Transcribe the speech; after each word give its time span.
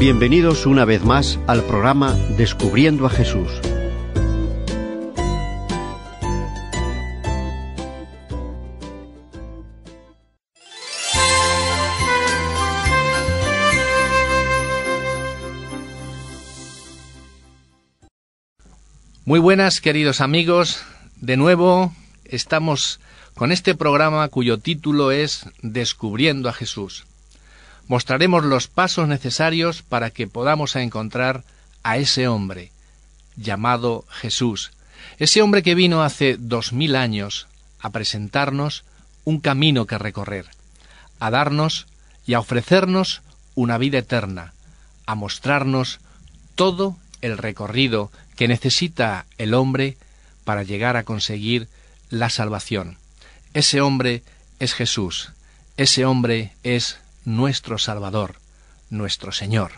Bienvenidos 0.00 0.64
una 0.64 0.86
vez 0.86 1.04
más 1.04 1.38
al 1.46 1.62
programa 1.64 2.14
Descubriendo 2.38 3.04
a 3.04 3.10
Jesús. 3.10 3.50
Muy 19.26 19.38
buenas, 19.38 19.82
queridos 19.82 20.22
amigos. 20.22 20.82
De 21.16 21.36
nuevo 21.36 21.92
estamos 22.24 23.00
con 23.34 23.52
este 23.52 23.74
programa 23.74 24.26
cuyo 24.28 24.56
título 24.56 25.12
es 25.12 25.44
Descubriendo 25.60 26.48
a 26.48 26.54
Jesús. 26.54 27.04
Mostraremos 27.90 28.44
los 28.44 28.68
pasos 28.68 29.08
necesarios 29.08 29.82
para 29.82 30.10
que 30.10 30.28
podamos 30.28 30.76
encontrar 30.76 31.42
a 31.82 31.96
ese 31.96 32.28
hombre 32.28 32.70
llamado 33.34 34.04
Jesús, 34.08 34.70
ese 35.18 35.42
hombre 35.42 35.64
que 35.64 35.74
vino 35.74 36.04
hace 36.04 36.36
dos 36.38 36.72
mil 36.72 36.94
años 36.94 37.48
a 37.80 37.90
presentarnos 37.90 38.84
un 39.24 39.40
camino 39.40 39.88
que 39.88 39.98
recorrer, 39.98 40.46
a 41.18 41.32
darnos 41.32 41.88
y 42.24 42.34
a 42.34 42.38
ofrecernos 42.38 43.22
una 43.56 43.76
vida 43.76 43.98
eterna, 43.98 44.52
a 45.04 45.16
mostrarnos 45.16 45.98
todo 46.54 46.96
el 47.22 47.38
recorrido 47.38 48.12
que 48.36 48.46
necesita 48.46 49.26
el 49.36 49.52
hombre 49.52 49.96
para 50.44 50.62
llegar 50.62 50.96
a 50.96 51.02
conseguir 51.02 51.66
la 52.08 52.30
salvación. 52.30 52.98
Ese 53.52 53.80
hombre 53.80 54.22
es 54.60 54.74
Jesús, 54.74 55.32
ese 55.76 56.04
hombre 56.04 56.52
es 56.62 57.00
nuestro 57.24 57.78
Salvador, 57.78 58.36
nuestro 58.90 59.32
Señor. 59.32 59.72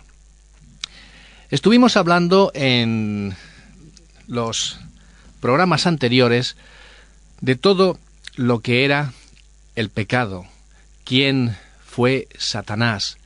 Estuvimos 1.51 1.97
hablando 1.97 2.51
en 2.55 3.37
los 4.27 4.79
programas 5.41 5.87
anteriores 5.87 6.57
de 7.41 7.57
todo 7.57 7.99
lo 8.37 8.61
que 8.61 8.85
era 8.85 9.13
el 9.75 9.91
pecado, 9.91 10.47
quién 11.05 11.57
fue 11.85 12.29
Satanás. 12.39 13.19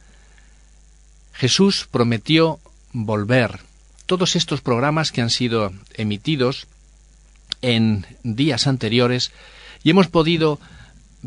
Jesús 1.33 1.87
prometió 1.91 2.59
volver 2.92 3.61
todos 4.06 4.37
estos 4.37 4.61
programas 4.61 5.12
que 5.12 5.20
han 5.20 5.31
sido 5.31 5.72
emitidos 5.94 6.67
en 7.62 8.06
días 8.22 8.67
anteriores 8.67 9.33
y 9.84 9.91
hemos 9.91 10.09
podido 10.09 10.59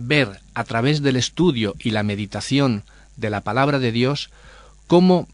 ver 0.07 0.39
a 0.53 0.63
través 0.63 1.01
del 1.01 1.15
estudio 1.15 1.75
y 1.79 1.91
la 1.91 2.03
meditación 2.03 2.83
de 3.17 3.29
la 3.29 3.41
palabra 3.41 3.79
de 3.79 3.91
Dios 3.91 4.29
cómo 4.87 5.27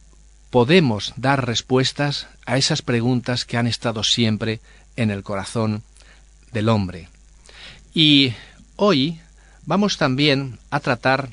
podemos 0.49 1.13
dar 1.17 1.45
respuestas 1.45 2.27
a 2.45 2.57
esas 2.57 2.81
preguntas 2.81 3.45
que 3.45 3.57
han 3.57 3.67
estado 3.67 4.03
siempre 4.03 4.59
en 4.95 5.11
el 5.11 5.23
corazón 5.23 5.83
del 6.51 6.69
hombre. 6.69 7.09
Y 7.93 8.33
hoy 8.75 9.19
vamos 9.65 9.97
también 9.97 10.59
a 10.69 10.79
tratar 10.79 11.29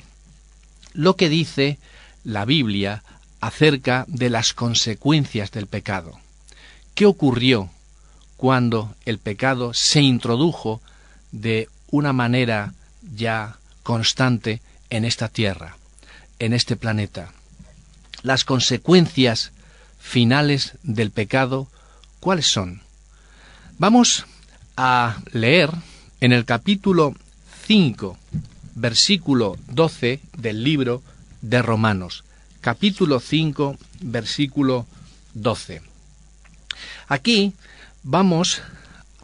lo 0.93 1.15
que 1.15 1.29
dice 1.29 1.77
la 2.23 2.45
Biblia 2.45 3.03
acerca 3.41 4.05
de 4.07 4.29
las 4.29 4.53
consecuencias 4.53 5.51
del 5.51 5.67
pecado. 5.67 6.19
¿Qué 6.95 7.05
ocurrió 7.05 7.69
cuando 8.37 8.95
el 9.05 9.19
pecado 9.19 9.73
se 9.73 10.01
introdujo 10.01 10.81
de 11.31 11.69
una 11.91 12.13
manera 12.13 12.73
ya 13.15 13.57
constante 13.83 14.61
en 14.89 15.05
esta 15.05 15.27
tierra, 15.27 15.77
en 16.39 16.53
este 16.53 16.75
planeta? 16.75 17.31
Las 18.21 18.45
consecuencias 18.45 19.51
finales 19.99 20.73
del 20.83 21.11
pecado, 21.11 21.67
¿cuáles 22.19 22.47
son? 22.47 22.81
Vamos 23.77 24.25
a 24.77 25.17
leer 25.31 25.69
en 26.21 26.31
el 26.31 26.45
capítulo 26.45 27.15
5, 27.65 28.17
versículo 28.75 29.57
12 29.67 30.19
del 30.37 30.63
libro 30.63 31.01
de 31.41 31.61
Romanos 31.61 32.23
capítulo 32.63 33.19
5, 33.19 33.77
versículo 33.99 34.87
12. 35.33 35.81
Aquí 37.09 37.51
vamos 38.03 38.61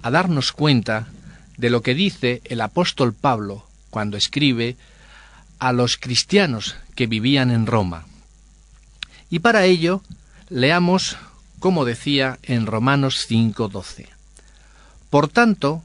a 0.02 0.12
darnos 0.12 0.52
cuenta 0.52 1.08
de 1.56 1.70
lo 1.70 1.81
que 1.81 1.96
dice 1.96 2.42
el 2.44 2.59
apóstol 2.59 3.14
Pablo 3.14 3.64
cuando 3.90 4.18
escribe 4.18 4.78
a 5.60 5.72
los 5.74 5.98
cristianos 5.98 6.76
que 6.96 7.08
vivían 7.08 7.52
en 7.52 7.66
Roma. 7.66 8.06
Y 9.30 9.40
para 9.40 9.66
ello 9.66 10.02
leamos 10.50 11.18
como 11.60 11.86
decía 11.86 12.40
en 12.44 12.66
Romanos 12.66 13.26
5:12. 13.30 14.08
Por 15.10 15.28
tanto, 15.28 15.84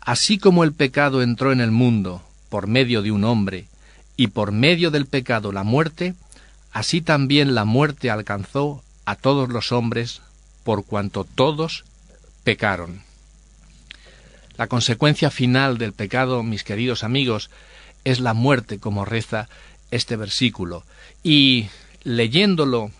así 0.00 0.38
como 0.38 0.64
el 0.64 0.72
pecado 0.72 1.22
entró 1.22 1.52
en 1.52 1.60
el 1.60 1.70
mundo 1.70 2.22
por 2.48 2.66
medio 2.66 3.02
de 3.02 3.10
un 3.10 3.24
hombre, 3.24 3.66
y 4.16 4.28
por 4.28 4.52
medio 4.52 4.90
del 4.90 5.06
pecado 5.06 5.52
la 5.52 5.64
muerte, 5.64 6.14
Así 6.76 7.00
también 7.00 7.54
la 7.54 7.64
muerte 7.64 8.10
alcanzó 8.10 8.82
a 9.06 9.14
todos 9.16 9.48
los 9.48 9.72
hombres 9.72 10.20
por 10.62 10.84
cuanto 10.84 11.24
todos 11.24 11.86
pecaron. 12.44 13.00
La 14.56 14.66
consecuencia 14.66 15.30
final 15.30 15.78
del 15.78 15.92
pecado, 15.92 16.42
mis 16.42 16.64
queridos 16.64 17.04
amigos, 17.04 17.50
es 18.04 18.20
la 18.20 18.34
muerte, 18.34 18.78
como 18.78 19.04
reza 19.04 19.48
este 19.90 20.16
versículo. 20.16 20.84
Y 21.22 21.68
leyéndolo 22.04 22.90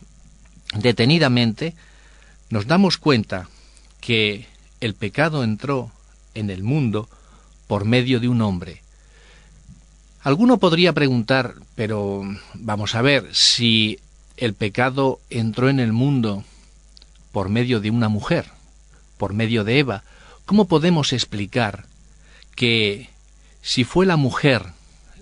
detenidamente, 0.75 1.75
nos 2.51 2.67
damos 2.67 2.99
cuenta 2.99 3.49
que 4.01 4.47
el 4.81 4.95
pecado 4.95 5.45
entró 5.45 5.91
en 6.35 6.51
el 6.51 6.63
mundo 6.63 7.09
por 7.67 7.85
medio 7.85 8.21
de 8.21 8.29
un 8.29 8.43
hombre, 8.43 8.83
Alguno 10.27 10.59
podría 10.59 10.93
preguntar, 10.93 11.55
pero 11.77 12.25
vamos 12.55 12.97
a 12.97 13.01
ver, 13.01 13.29
si 13.33 14.01
el 14.37 14.55
pecado 14.55 15.21
entró 15.31 15.69
en 15.69 15.79
el 15.79 15.93
mundo 15.93 16.43
por 17.31 17.49
medio 17.49 17.79
de 17.79 17.91
una 17.91 18.09
mujer, 18.09 18.47
por 19.19 19.35
medio 19.35 19.63
de 19.63 19.79
Eva, 19.79 20.03
¿cómo 20.47 20.67
podemos 20.67 21.13
explicar 21.13 21.85
que 22.55 23.11
si 23.63 23.85
fue 23.85 24.07
la 24.07 24.17
mujer 24.17 24.65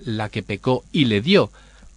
la 0.05 0.29
que 0.29 0.43
pecó 0.43 0.85
y 0.93 1.07
le 1.07 1.21
dio 1.21 1.51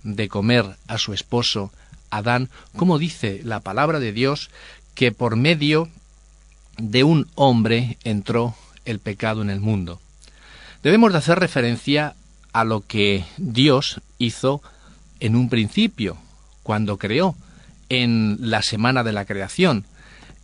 de 0.04 0.30
comer 0.30 0.78
a 0.88 0.98
su 0.98 1.14
esposo 1.14 1.72
Adán, 2.10 2.50
¿cómo 2.76 2.98
dice 2.98 3.42
la 3.44 3.60
palabra 3.60 4.00
de 4.00 4.14
Dios 4.14 4.50
que 4.96 5.12
por 5.12 5.36
medio 5.36 5.90
de 6.78 7.04
un 7.04 7.28
hombre 7.36 7.98
entró 8.04 8.56
el 8.86 9.00
pecado 9.00 9.42
en 9.42 9.50
el 9.50 9.60
mundo? 9.60 10.00
Debemos 10.84 11.12
de 11.12 11.18
hacer 11.18 11.38
referencia 11.40 12.16
a 12.54 12.64
lo 12.64 12.82
que 12.82 13.26
Dios 13.38 14.02
hizo 14.18 14.62
en 15.20 15.36
un 15.36 15.50
principio, 15.50 16.18
cuando 16.64 16.98
creó, 16.98 17.36
en 17.90 18.38
la 18.40 18.62
semana 18.62 19.04
de 19.04 19.12
la 19.12 19.26
creación. 19.26 19.86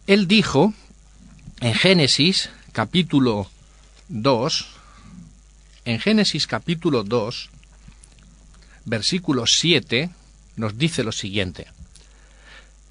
Él 0.06 0.28
dijo 0.28 0.74
en 1.62 1.74
Génesis 1.74 2.50
capítulo 2.74 3.48
2, 4.10 4.66
en 5.86 6.00
Génesis 6.00 6.48
capítulo 6.48 7.04
2, 7.04 7.50
versículo 8.86 9.46
7, 9.46 10.10
nos 10.56 10.78
dice 10.80 11.04
lo 11.04 11.12
siguiente. 11.12 11.68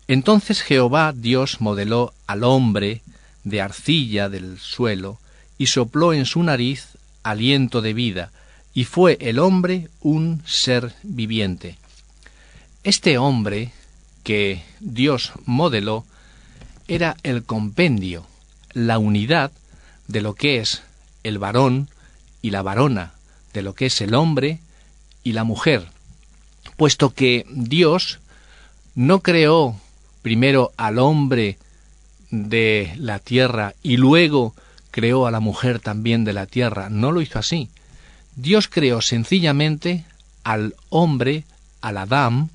Entonces 0.06 0.62
Jehová 0.62 1.12
Dios 1.12 1.60
modeló 1.60 2.14
al 2.28 2.44
hombre 2.44 3.02
de 3.42 3.60
arcilla 3.60 4.28
del 4.28 4.60
suelo 4.60 5.18
y 5.58 5.66
sopló 5.66 6.14
en 6.14 6.26
su 6.26 6.44
nariz 6.44 6.90
aliento 7.24 7.82
de 7.82 7.92
vida, 7.92 8.30
y 8.74 8.84
fue 8.84 9.18
el 9.20 9.40
hombre 9.40 9.88
un 10.00 10.42
ser 10.46 10.94
viviente. 11.02 11.76
Este 12.84 13.18
hombre 13.18 13.72
que 14.22 14.62
Dios 14.78 15.32
modeló 15.44 16.04
era 16.86 17.16
el 17.24 17.42
compendio, 17.42 18.26
la 18.74 18.98
unidad 18.98 19.50
de 20.12 20.20
lo 20.20 20.34
que 20.34 20.58
es 20.58 20.82
el 21.24 21.38
varón 21.38 21.88
y 22.42 22.50
la 22.50 22.60
varona, 22.60 23.14
de 23.54 23.62
lo 23.62 23.74
que 23.74 23.86
es 23.86 24.00
el 24.02 24.14
hombre 24.14 24.60
y 25.24 25.32
la 25.32 25.42
mujer, 25.42 25.86
puesto 26.76 27.14
que 27.14 27.46
Dios 27.48 28.18
no 28.94 29.20
creó 29.20 29.74
primero 30.20 30.72
al 30.76 30.98
hombre 30.98 31.56
de 32.30 32.92
la 32.98 33.18
tierra 33.20 33.74
y 33.82 33.96
luego 33.96 34.54
creó 34.90 35.26
a 35.26 35.30
la 35.30 35.40
mujer 35.40 35.80
también 35.80 36.24
de 36.24 36.34
la 36.34 36.44
tierra, 36.44 36.90
no 36.90 37.10
lo 37.10 37.22
hizo 37.22 37.38
así, 37.38 37.70
Dios 38.36 38.68
creó 38.68 39.00
sencillamente 39.00 40.04
al 40.44 40.74
hombre, 40.90 41.44
al 41.80 41.96
Adán, 41.96 42.50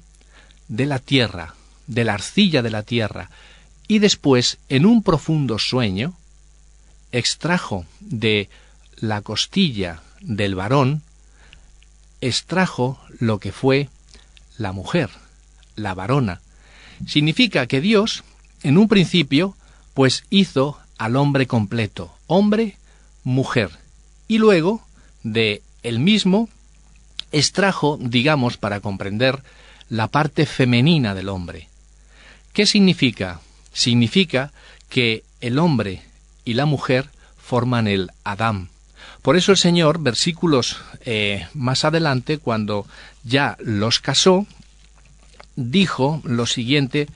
de 0.67 0.85
la 0.85 0.99
tierra, 0.99 1.55
de 1.87 2.03
la 2.03 2.13
arcilla 2.13 2.61
de 2.61 2.69
la 2.69 2.83
tierra, 2.83 3.31
y 3.87 3.99
después, 3.99 4.57
en 4.69 4.85
un 4.85 5.01
profundo 5.01 5.57
sueño, 5.57 6.13
extrajo 7.17 7.85
de 7.99 8.49
la 8.97 9.21
costilla 9.21 10.01
del 10.21 10.55
varón, 10.55 11.01
extrajo 12.21 12.99
lo 13.19 13.39
que 13.39 13.51
fue 13.51 13.89
la 14.57 14.71
mujer, 14.71 15.09
la 15.75 15.93
varona, 15.93 16.41
Significa 17.05 17.67
que 17.67 17.81
Dios, 17.81 18.23
en 18.63 18.77
un 18.77 18.87
principio, 18.87 19.55
pues 19.93 20.23
hizo 20.29 20.79
al 20.97 21.15
hombre 21.15 21.45
completo, 21.45 22.15
hombre, 22.25 22.77
mujer, 23.23 23.69
y 24.27 24.39
luego 24.39 24.85
de 25.23 25.61
el 25.83 25.99
mismo 25.99 26.49
extrajo, 27.31 27.97
digamos, 28.01 28.57
para 28.57 28.79
comprender 28.79 29.43
la 29.89 30.07
parte 30.07 30.45
femenina 30.45 31.13
del 31.13 31.29
hombre. 31.29 31.67
¿Qué 32.53 32.65
significa? 32.65 33.41
Significa 33.73 34.51
que 34.89 35.23
el 35.39 35.59
hombre 35.59 36.01
y 36.47 36.53
la 36.53 36.65
mujer 36.65 37.09
forman 37.37 37.87
el 37.87 38.09
Adán. 38.23 38.69
Por 39.21 39.35
eso 39.35 39.51
el 39.51 39.57
Señor, 39.57 39.99
versículos 39.99 40.77
eh, 41.01 41.45
más 41.53 41.83
adelante, 41.83 42.37
cuando 42.37 42.87
ya 43.25 43.57
los 43.59 43.99
casó, 43.99 44.47
dijo 45.57 46.21
lo 46.23 46.45
siguiente 46.45 47.07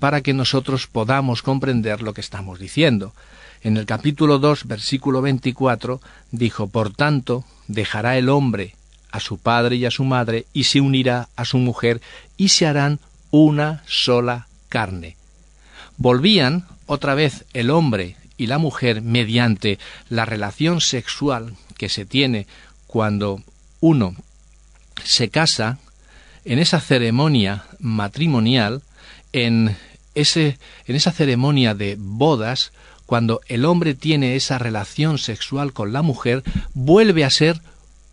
para 0.00 0.20
que 0.20 0.34
nosotros 0.34 0.86
podamos 0.86 1.40
comprender 1.40 2.02
lo 2.02 2.12
que 2.12 2.20
estamos 2.20 2.58
diciendo. 2.58 3.14
En 3.62 3.78
el 3.78 3.86
capítulo 3.86 4.38
2, 4.38 4.66
versículo 4.66 5.22
24, 5.22 6.02
dijo, 6.30 6.66
Por 6.66 6.92
tanto, 6.92 7.46
dejará 7.68 8.18
el 8.18 8.28
hombre 8.28 8.74
a 9.10 9.20
su 9.20 9.38
padre 9.38 9.76
y 9.76 9.86
a 9.86 9.90
su 9.90 10.04
madre, 10.04 10.44
y 10.52 10.64
se 10.64 10.82
unirá 10.82 11.30
a 11.36 11.46
su 11.46 11.56
mujer, 11.56 12.02
y 12.36 12.48
se 12.48 12.66
harán 12.66 13.00
una 13.30 13.82
sola 13.86 14.46
carne. 14.68 15.16
Volvían 15.96 16.66
otra 16.84 17.14
vez 17.14 17.46
el 17.54 17.70
hombre 17.70 18.16
y 18.36 18.46
la 18.46 18.58
mujer 18.58 19.02
mediante 19.02 19.78
la 20.08 20.24
relación 20.24 20.80
sexual 20.80 21.54
que 21.76 21.88
se 21.88 22.04
tiene 22.04 22.46
cuando 22.86 23.42
uno 23.80 24.14
se 25.04 25.28
casa, 25.28 25.78
en 26.44 26.58
esa 26.58 26.80
ceremonia 26.80 27.64
matrimonial, 27.80 28.82
en, 29.32 29.76
ese, 30.14 30.58
en 30.86 30.96
esa 30.96 31.12
ceremonia 31.12 31.74
de 31.74 31.96
bodas, 31.98 32.72
cuando 33.06 33.40
el 33.48 33.64
hombre 33.64 33.94
tiene 33.94 34.36
esa 34.36 34.58
relación 34.58 35.18
sexual 35.18 35.72
con 35.72 35.92
la 35.92 36.02
mujer, 36.02 36.42
vuelve 36.72 37.24
a 37.24 37.30
ser 37.30 37.60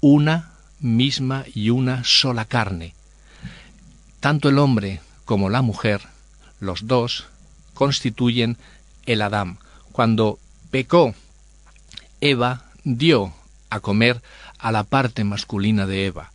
una 0.02 0.52
misma 0.80 1.46
y 1.54 1.70
una 1.70 2.04
sola 2.04 2.46
carne. 2.46 2.94
Tanto 4.20 4.50
el 4.50 4.60
hombre 4.60 5.00
como 5.26 5.50
la 5.50 5.62
mujer, 5.62 6.02
los 6.60 6.88
dos, 6.88 7.28
constituyen 7.74 8.58
el 9.06 9.22
Adán. 9.22 9.58
Cuando 9.92 10.40
pecó, 10.72 11.14
Eva 12.22 12.66
dio 12.84 13.34
a 13.70 13.80
comer 13.80 14.22
a 14.58 14.72
la 14.72 14.84
parte 14.84 15.24
masculina 15.24 15.86
de 15.88 16.06
Eva, 16.08 16.32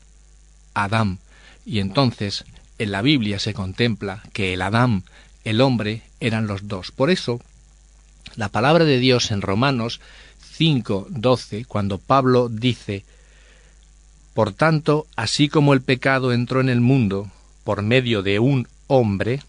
Adán, 0.75 1.19
y 1.65 1.81
entonces 1.81 2.45
en 2.79 2.93
la 2.93 3.03
Biblia 3.03 3.39
se 3.39 3.55
contempla 3.55 4.23
que 4.33 4.55
el 4.55 4.63
Adán, 4.63 5.05
el 5.45 5.61
hombre, 5.61 6.03
eran 6.21 6.47
los 6.47 6.69
dos. 6.69 6.93
Por 6.93 7.11
eso, 7.11 7.41
la 8.37 8.49
palabra 8.49 8.85
de 8.85 8.99
Dios 8.99 9.31
en 9.31 9.43
Romanos 9.43 10.01
5, 10.57 11.07
12, 11.11 11.65
cuando 11.65 11.99
Pablo 11.99 12.49
dice, 12.49 13.05
Por 14.35 14.53
tanto, 14.53 15.07
así 15.17 15.49
como 15.49 15.73
el 15.73 15.83
pecado 15.83 16.33
entró 16.33 16.61
en 16.61 16.69
el 16.69 16.81
mundo 16.81 17.31
por 17.65 17.83
medio 17.83 18.23
de 18.23 18.39
un 18.39 18.69
hombre, 18.87 19.41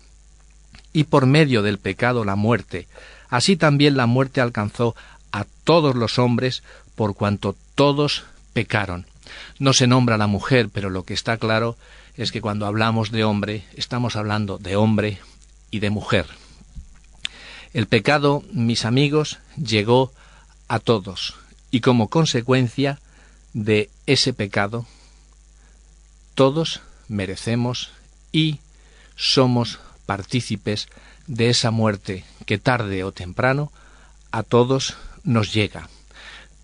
y 0.93 1.03
por 1.03 1.27
medio 1.27 1.61
del 1.61 1.77
pecado 1.77 2.25
la 2.25 2.35
muerte, 2.35 2.87
así 3.29 3.57
también 3.57 3.97
la 3.97 4.05
muerte 4.05 4.41
alcanzó 4.41 4.95
a 5.31 5.45
todos 5.63 5.95
los 5.95 6.19
hombres 6.19 6.63
por 6.95 7.15
cuanto 7.15 7.55
todos 7.75 8.23
pecaron. 8.53 9.05
No 9.59 9.73
se 9.73 9.87
nombra 9.87 10.17
la 10.17 10.27
mujer, 10.27 10.69
pero 10.69 10.89
lo 10.89 11.03
que 11.03 11.13
está 11.13 11.37
claro 11.37 11.77
es 12.15 12.31
que 12.31 12.41
cuando 12.41 12.65
hablamos 12.65 13.11
de 13.11 13.23
hombre, 13.23 13.63
estamos 13.75 14.15
hablando 14.15 14.57
de 14.57 14.75
hombre 14.75 15.19
y 15.69 15.79
de 15.79 15.89
mujer. 15.89 16.25
El 17.73 17.85
pecado, 17.85 18.43
mis 18.51 18.85
amigos, 18.85 19.37
llegó 19.55 20.11
a 20.67 20.79
todos, 20.79 21.35
y 21.69 21.81
como 21.81 22.07
consecuencia 22.07 22.99
de 23.53 23.89
ese 24.05 24.33
pecado, 24.33 24.85
todos 26.33 26.81
merecemos 27.07 27.91
y 28.31 28.59
somos 29.15 29.79
partícipes 30.05 30.87
de 31.27 31.49
esa 31.49 31.71
muerte 31.71 32.23
que 32.45 32.57
tarde 32.57 33.03
o 33.03 33.11
temprano 33.11 33.71
a 34.31 34.43
todos 34.43 34.97
nos 35.23 35.53
llega. 35.53 35.89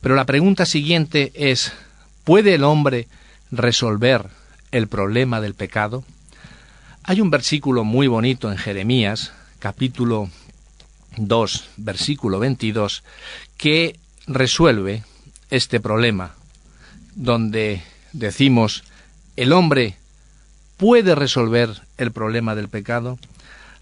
Pero 0.02 0.16
la 0.16 0.26
pregunta 0.26 0.66
siguiente 0.66 1.32
es, 1.36 1.74
¿puede 2.24 2.56
el 2.56 2.64
hombre 2.64 3.08
resolver 3.52 4.28
el 4.72 4.88
problema 4.88 5.40
del 5.42 5.54
pecado? 5.54 6.04
Hay 7.04 7.22
un 7.22 7.30
versículo 7.30 7.84
muy 7.84 8.08
bonito 8.08 8.52
en 8.52 8.58
Jeremías, 8.58 9.34
capítulo 9.60 10.30
2, 11.18 11.70
versículo 11.78 12.40
22, 12.40 13.04
que 13.58 14.00
resuelve 14.28 15.04
este 15.50 15.80
problema, 15.80 16.32
donde 17.16 17.84
decimos, 18.14 18.84
el 19.36 19.54
hombre 19.54 19.98
puede 20.78 21.16
resolver 21.16 21.82
el 21.98 22.12
problema 22.12 22.56
del 22.56 22.70
pecado. 22.70 23.20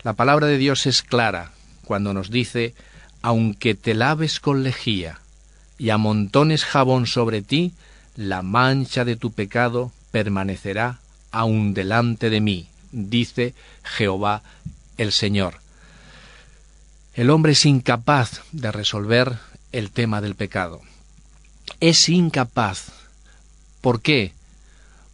La 0.03 0.13
palabra 0.13 0.47
de 0.47 0.57
Dios 0.57 0.87
es 0.87 1.03
clara 1.03 1.51
cuando 1.85 2.13
nos 2.13 2.31
dice, 2.31 2.73
aunque 3.21 3.75
te 3.75 3.93
laves 3.93 4.39
con 4.39 4.63
lejía 4.63 5.19
y 5.77 5.91
amontones 5.91 6.65
jabón 6.65 7.05
sobre 7.05 7.41
ti, 7.41 7.73
la 8.15 8.41
mancha 8.41 9.05
de 9.05 9.15
tu 9.15 9.31
pecado 9.31 9.91
permanecerá 10.11 10.99
aún 11.31 11.73
delante 11.73 12.29
de 12.29 12.41
mí, 12.41 12.67
dice 12.91 13.53
Jehová 13.83 14.41
el 14.97 15.11
Señor. 15.11 15.55
El 17.13 17.29
hombre 17.29 17.51
es 17.51 17.65
incapaz 17.65 18.41
de 18.51 18.71
resolver 18.71 19.37
el 19.71 19.91
tema 19.91 20.21
del 20.21 20.35
pecado. 20.35 20.81
Es 21.79 22.09
incapaz. 22.09 22.91
¿Por 23.81 24.01
qué? 24.01 24.33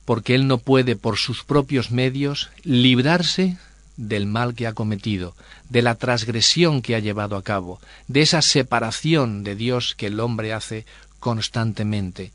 Porque 0.06 0.36
él 0.36 0.48
no 0.48 0.60
puede 0.60 0.96
por 0.96 1.18
sus 1.18 1.44
propios 1.44 1.92
medios 1.92 2.50
librarse 2.64 3.58
del 3.98 4.28
mal 4.28 4.54
que 4.54 4.68
ha 4.68 4.74
cometido, 4.74 5.36
de 5.70 5.82
la 5.82 5.96
transgresión 5.96 6.82
que 6.82 6.96
ha 6.96 7.00
llevado 7.00 7.36
a 7.36 7.44
cabo, 7.44 7.82
de 8.08 8.22
esa 8.22 8.42
separación 8.42 9.44
de 9.44 9.56
Dios 9.56 9.96
que 9.96 10.08
el 10.08 10.20
hombre 10.20 10.54
hace 10.54 10.86
constantemente. 11.20 12.32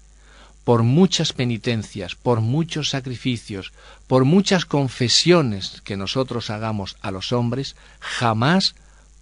Por 0.64 0.82
muchas 0.82 1.32
penitencias, 1.32 2.14
por 2.14 2.41
muchos 2.41 2.91
sacrificios, 2.91 3.73
por 4.06 4.25
muchas 4.25 4.64
confesiones 4.64 5.81
que 5.85 5.97
nosotros 5.97 6.50
hagamos 6.50 6.97
a 7.00 7.11
los 7.11 7.33
hombres, 7.33 7.75
jamás 8.00 8.75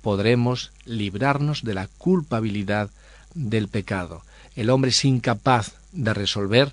podremos 0.03 0.73
librarnos 0.85 1.63
de 1.63 1.75
la 1.75 1.89
culpabilidad 1.99 2.91
del 3.35 3.69
pecado. 3.69 4.23
El 4.57 4.71
hombre 4.71 4.91
es 4.91 5.05
incapaz 5.05 5.73
de 5.93 6.13
resolver 6.13 6.73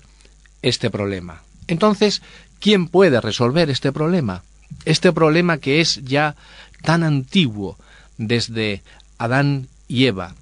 este 0.62 0.90
problema. 0.90 1.42
Entonces, 1.66 2.22
¿quién 2.60 2.88
puede 2.88 3.20
resolver 3.20 3.70
este 3.70 3.92
problema? 3.92 4.42
Este 4.84 5.12
problema 5.12 5.58
que 5.58 5.80
es 5.80 6.02
ya 6.04 6.36
tan 6.82 7.02
antiguo 7.02 7.76
desde 8.16 8.82
Adán 9.18 9.68
y 9.88 10.06
Eva. 10.06 10.34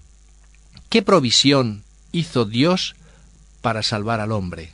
¿Qué 0.88 1.02
provisión 1.02 1.82
hizo 2.12 2.44
Dios 2.44 2.94
para 3.60 3.82
salvar 3.82 4.20
al 4.20 4.32
hombre? 4.32 4.72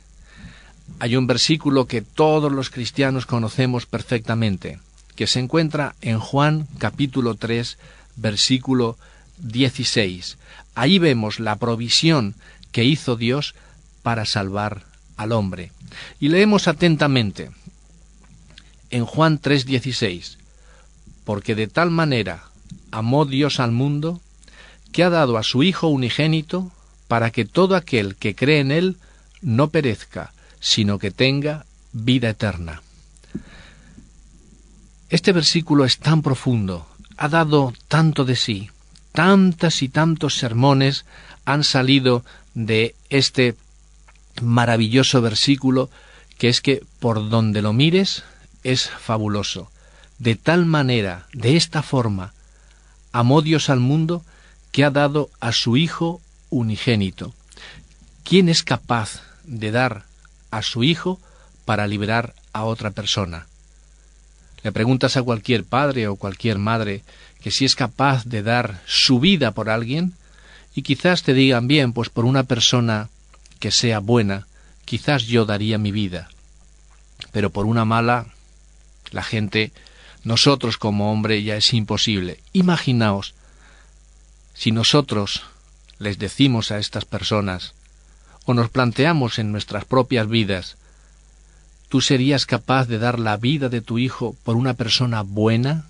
Hay 0.99 1.15
un 1.15 1.27
versículo 1.27 1.85
que 1.85 2.01
todos 2.01 2.51
los 2.51 2.69
cristianos 2.69 3.25
conocemos 3.25 3.85
perfectamente, 3.85 4.79
que 5.15 5.27
se 5.27 5.39
encuentra 5.39 5.95
en 6.01 6.19
Juan 6.19 6.67
capítulo 6.77 7.35
3, 7.35 7.77
versículo 8.15 8.97
16. 9.39 10.37
Ahí 10.75 10.99
vemos 10.99 11.39
la 11.39 11.55
provisión 11.55 12.35
que 12.71 12.83
hizo 12.83 13.15
Dios 13.15 13.55
para 14.01 14.25
salvar 14.25 14.83
al 15.17 15.31
hombre. 15.31 15.71
Y 16.19 16.29
leemos 16.29 16.67
atentamente 16.67 17.51
en 18.93 19.07
Juan 19.07 19.39
3:16, 19.39 20.37
porque 21.25 21.55
de 21.55 21.67
tal 21.67 21.89
manera 21.89 22.43
amó 22.91 23.25
Dios 23.25 23.59
al 23.59 23.71
mundo, 23.71 24.21
que 24.91 25.03
ha 25.03 25.09
dado 25.09 25.39
a 25.39 25.43
su 25.43 25.63
Hijo 25.63 25.87
unigénito, 25.87 26.71
para 27.07 27.31
que 27.31 27.43
todo 27.43 27.75
aquel 27.75 28.15
que 28.15 28.35
cree 28.35 28.59
en 28.59 28.71
Él 28.71 28.97
no 29.41 29.69
perezca, 29.69 30.31
sino 30.59 30.99
que 30.99 31.09
tenga 31.09 31.65
vida 31.91 32.29
eterna. 32.29 32.83
Este 35.09 35.31
versículo 35.31 35.85
es 35.85 35.97
tan 35.97 36.21
profundo, 36.21 36.87
ha 37.17 37.29
dado 37.29 37.73
tanto 37.87 38.25
de 38.25 38.35
sí, 38.35 38.69
tantas 39.11 39.81
y 39.81 39.89
tantos 39.89 40.37
sermones 40.37 41.05
han 41.45 41.63
salido 41.63 42.23
de 42.53 42.93
este 43.09 43.55
maravilloso 44.39 45.19
versículo, 45.19 45.89
que 46.37 46.49
es 46.49 46.61
que 46.61 46.83
por 46.99 47.29
donde 47.29 47.63
lo 47.63 47.73
mires 47.73 48.23
es 48.63 48.89
fabuloso. 48.89 49.71
De 50.19 50.35
tal 50.35 50.65
manera, 50.65 51.27
de 51.33 51.57
esta 51.57 51.83
forma, 51.83 52.33
amó 53.11 53.41
Dios 53.41 53.69
al 53.69 53.79
mundo 53.79 54.23
que 54.71 54.83
ha 54.83 54.89
dado 54.89 55.29
a 55.39 55.51
su 55.51 55.77
Hijo 55.77 56.21
unigénito. 56.49 57.33
¿Quién 58.23 58.49
es 58.49 58.63
capaz 58.63 59.21
de 59.43 59.71
dar 59.71 60.05
a 60.51 60.61
su 60.61 60.83
Hijo 60.83 61.19
para 61.65 61.87
liberar 61.87 62.33
a 62.53 62.63
otra 62.63 62.91
persona? 62.91 63.47
Le 64.63 64.71
preguntas 64.71 65.17
a 65.17 65.23
cualquier 65.23 65.65
padre 65.65 66.07
o 66.07 66.15
cualquier 66.15 66.57
madre 66.57 67.03
que 67.41 67.51
si 67.51 67.65
es 67.65 67.75
capaz 67.75 68.23
de 68.23 68.41
dar 68.41 68.81
su 68.85 69.19
vida 69.19 69.51
por 69.51 69.69
alguien, 69.69 70.13
y 70.73 70.81
quizás 70.81 71.23
te 71.23 71.33
digan 71.33 71.67
bien, 71.67 71.91
pues 71.93 72.09
por 72.09 72.25
una 72.25 72.43
persona 72.43 73.09
que 73.59 73.69
sea 73.69 73.99
buena, 73.99 74.47
quizás 74.85 75.23
yo 75.23 75.45
daría 75.45 75.77
mi 75.77 75.91
vida. 75.91 76.29
Pero 77.31 77.49
por 77.49 77.65
una 77.65 77.85
mala, 77.85 78.27
la 79.13 79.23
gente, 79.23 79.71
nosotros 80.23 80.77
como 80.77 81.11
hombre 81.11 81.43
ya 81.43 81.55
es 81.55 81.73
imposible. 81.73 82.39
Imaginaos 82.53 83.33
si 84.53 84.71
nosotros 84.71 85.43
les 85.99 86.19
decimos 86.19 86.71
a 86.71 86.77
estas 86.77 87.05
personas, 87.05 87.73
o 88.45 88.53
nos 88.53 88.69
planteamos 88.69 89.39
en 89.39 89.51
nuestras 89.51 89.85
propias 89.85 90.27
vidas, 90.27 90.75
¿tú 91.89 92.01
serías 92.01 92.45
capaz 92.45 92.87
de 92.87 92.99
dar 92.99 93.19
la 93.19 93.37
vida 93.37 93.69
de 93.69 93.81
tu 93.81 93.97
hijo 93.97 94.35
por 94.43 94.55
una 94.55 94.73
persona 94.73 95.21
buena? 95.21 95.85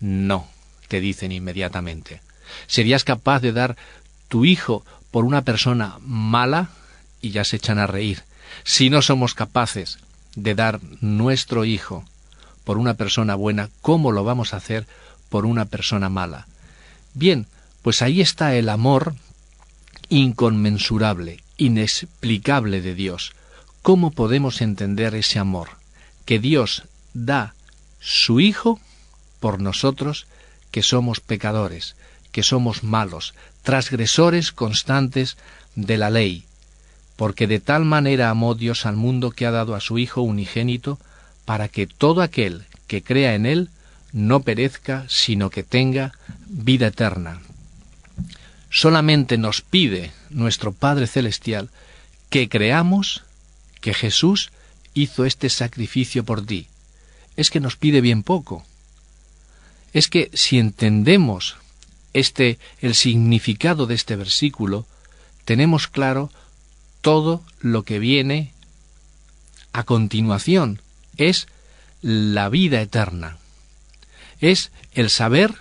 No, 0.00 0.48
te 0.88 1.00
dicen 1.00 1.32
inmediatamente. 1.32 2.20
¿Serías 2.66 3.04
capaz 3.04 3.40
de 3.40 3.52
dar 3.52 3.76
tu 4.28 4.44
hijo 4.44 4.84
por 5.10 5.24
una 5.24 5.42
persona 5.42 5.96
mala? 6.00 6.68
Y 7.22 7.30
ya 7.30 7.44
se 7.44 7.56
echan 7.56 7.78
a 7.78 7.86
reír. 7.86 8.22
Si 8.64 8.90
no 8.90 9.02
somos 9.02 9.34
capaces 9.34 9.98
de 10.34 10.54
dar 10.54 10.80
nuestro 11.00 11.64
hijo 11.64 12.04
por 12.66 12.78
una 12.78 12.94
persona 12.94 13.36
buena, 13.36 13.70
¿cómo 13.80 14.10
lo 14.10 14.24
vamos 14.24 14.52
a 14.52 14.56
hacer 14.56 14.88
por 15.28 15.46
una 15.46 15.66
persona 15.66 16.08
mala? 16.08 16.48
Bien, 17.14 17.46
pues 17.82 18.02
ahí 18.02 18.20
está 18.20 18.56
el 18.56 18.68
amor 18.68 19.14
inconmensurable, 20.08 21.44
inexplicable 21.58 22.82
de 22.82 22.96
Dios. 22.96 23.34
¿Cómo 23.82 24.10
podemos 24.10 24.62
entender 24.62 25.14
ese 25.14 25.38
amor? 25.38 25.68
Que 26.24 26.40
Dios 26.40 26.82
da 27.14 27.54
su 28.00 28.40
Hijo 28.40 28.80
por 29.38 29.60
nosotros 29.60 30.26
que 30.72 30.82
somos 30.82 31.20
pecadores, 31.20 31.94
que 32.32 32.42
somos 32.42 32.82
malos, 32.82 33.34
transgresores 33.62 34.50
constantes 34.50 35.36
de 35.76 35.98
la 35.98 36.10
ley, 36.10 36.46
porque 37.14 37.46
de 37.46 37.60
tal 37.60 37.84
manera 37.84 38.28
amó 38.28 38.56
Dios 38.56 38.86
al 38.86 38.96
mundo 38.96 39.30
que 39.30 39.46
ha 39.46 39.52
dado 39.52 39.76
a 39.76 39.80
su 39.80 39.98
Hijo 39.98 40.22
unigénito, 40.22 40.98
para 41.46 41.68
que 41.68 41.86
todo 41.86 42.20
aquel 42.20 42.64
que 42.86 43.02
crea 43.02 43.34
en 43.34 43.46
Él 43.46 43.70
no 44.12 44.40
perezca, 44.40 45.06
sino 45.08 45.48
que 45.48 45.62
tenga 45.62 46.12
vida 46.46 46.88
eterna. 46.88 47.40
Solamente 48.70 49.38
nos 49.38 49.62
pide 49.62 50.12
nuestro 50.28 50.72
Padre 50.72 51.06
Celestial 51.06 51.70
que 52.28 52.48
creamos 52.48 53.22
que 53.80 53.94
Jesús 53.94 54.50
hizo 54.92 55.24
este 55.24 55.48
sacrificio 55.48 56.24
por 56.24 56.44
ti. 56.44 56.66
Es 57.36 57.50
que 57.50 57.60
nos 57.60 57.76
pide 57.76 58.00
bien 58.00 58.22
poco. 58.22 58.66
Es 59.92 60.08
que 60.08 60.30
si 60.34 60.58
entendemos 60.58 61.56
este 62.12 62.58
el 62.80 62.94
significado 62.94 63.86
de 63.86 63.94
este 63.94 64.16
versículo, 64.16 64.86
tenemos 65.44 65.86
claro 65.86 66.30
todo 67.02 67.44
lo 67.60 67.84
que 67.84 67.98
viene 67.98 68.52
a 69.72 69.84
continuación. 69.84 70.80
Es 71.16 71.46
la 72.02 72.48
vida 72.48 72.80
eterna. 72.80 73.38
Es 74.40 74.70
el 74.92 75.10
saber 75.10 75.54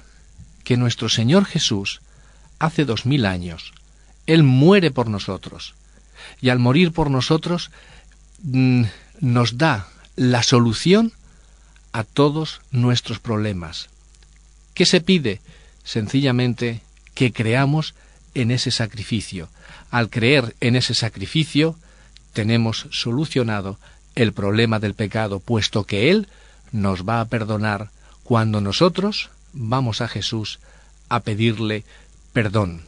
que 0.64 0.78
nuestro 0.78 1.10
Señor 1.10 1.46
Jesús 1.46 2.02
hace 2.60 2.86
dos 2.86 3.06
mil 3.06 3.26
años. 3.26 3.74
Él 4.26 4.44
muere 4.44 4.92
por 4.92 5.08
nosotros. 5.08 5.76
Y 6.42 6.50
al 6.50 6.60
morir 6.60 6.92
por 6.92 7.10
nosotros 7.10 7.72
mm, 8.44 8.84
nos 9.20 9.58
da 9.58 9.88
la 10.16 10.44
solución 10.44 11.14
a 11.92 12.04
todos 12.04 12.62
nuestros 12.72 13.20
problemas. 13.20 13.90
¿Qué 14.74 14.86
se 14.86 15.02
pide? 15.02 15.42
sencillamente 15.86 16.82
que 17.14 17.32
creamos 17.32 17.94
en 18.34 18.52
ese 18.52 18.72
sacrificio. 18.72 19.48
Al 19.92 20.10
creer 20.10 20.56
en 20.60 20.76
ese 20.76 20.94
sacrificio, 20.94 21.78
tenemos 22.34 22.88
solucionado 22.92 23.80
el 24.16 24.34
problema 24.34 24.80
del 24.80 24.94
pecado, 24.94 25.40
puesto 25.40 25.84
que 25.84 26.10
Él 26.10 26.28
nos 26.72 27.08
va 27.08 27.22
a 27.22 27.26
perdonar 27.26 27.90
cuando 28.24 28.62
nosotros 28.62 29.30
vamos 29.54 30.02
a 30.02 30.08
Jesús 30.08 30.60
a 31.10 31.20
pedirle 31.22 31.84
perdón. 32.34 32.82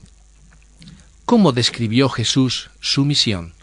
¿Cómo 1.25 1.51
describió 1.51 2.09
Jesús 2.09 2.69
su 2.79 3.05
misión? 3.05 3.53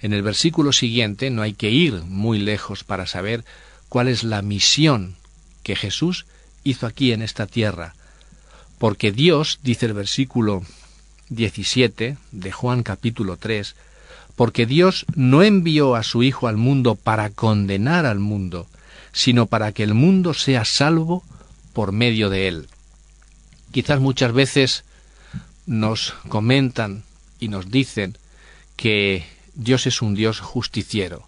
En 0.00 0.12
el 0.12 0.22
versículo 0.22 0.72
siguiente 0.72 1.30
no 1.30 1.42
hay 1.42 1.54
que 1.54 1.70
ir 1.70 1.94
muy 2.02 2.38
lejos 2.38 2.84
para 2.84 3.06
saber 3.06 3.44
cuál 3.88 4.08
es 4.08 4.24
la 4.24 4.42
misión 4.42 5.16
que 5.62 5.76
Jesús 5.76 6.26
hizo 6.62 6.86
aquí 6.86 7.12
en 7.12 7.22
esta 7.22 7.46
tierra, 7.46 7.94
porque 8.78 9.12
Dios, 9.12 9.60
dice 9.62 9.86
el 9.86 9.94
versículo 9.94 10.62
17 11.28 12.18
de 12.32 12.52
Juan 12.52 12.82
capítulo 12.82 13.36
3, 13.36 13.76
porque 14.36 14.66
Dios 14.66 15.06
no 15.14 15.42
envió 15.42 15.94
a 15.94 16.02
su 16.02 16.22
Hijo 16.22 16.48
al 16.48 16.56
mundo 16.56 16.94
para 16.94 17.30
condenar 17.30 18.06
al 18.06 18.18
mundo, 18.18 18.66
sino 19.12 19.46
para 19.46 19.72
que 19.72 19.84
el 19.84 19.94
mundo 19.94 20.34
sea 20.34 20.64
salvo 20.64 21.22
por 21.72 21.92
medio 21.92 22.30
de 22.30 22.48
él. 22.48 22.68
Quizás 23.70 24.00
muchas 24.00 24.32
veces 24.32 24.84
nos 25.66 26.14
comentan 26.28 27.04
y 27.40 27.48
nos 27.48 27.70
dicen 27.70 28.16
que 28.76 29.24
Dios 29.54 29.86
es 29.86 30.02
un 30.02 30.14
Dios 30.14 30.40
justiciero, 30.40 31.26